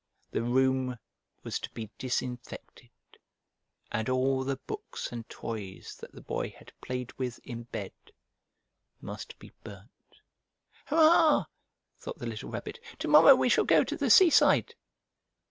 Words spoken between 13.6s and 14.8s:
go to the seaside!"